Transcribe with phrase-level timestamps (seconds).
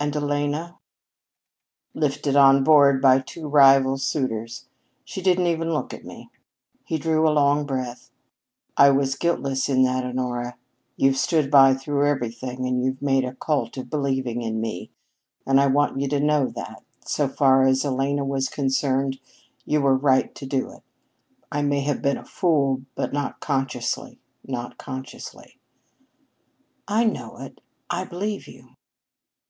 [0.00, 0.78] "And Elena?"
[1.92, 4.64] "Lifted on board by two rival suitors.
[5.04, 6.30] She didn't even look at me."
[6.86, 8.10] He drew a long breath.
[8.78, 10.56] "I was guiltless in that, Honora.
[10.96, 14.90] You've stood by through everything, and you've made a cult of believing in me,
[15.46, 19.20] and I want you to know that, so far as Elena was concerned,
[19.66, 20.82] you were right to do it.
[21.52, 25.60] I may have been a fool but not consciously not consciously."
[26.88, 27.60] "I know it.
[27.90, 28.70] I believe you."